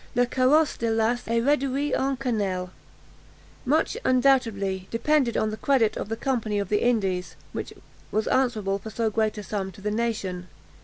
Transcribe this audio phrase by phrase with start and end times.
[0.15, 2.71] Le carrosse de Lass est reduit en cannelle!_"
[3.65, 7.71] Much, undoubtedly, depended on the credit of the Company of the Indies, which
[8.11, 10.47] was answerable for so great a sum to the nation.